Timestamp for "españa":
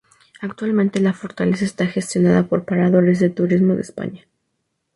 3.83-4.23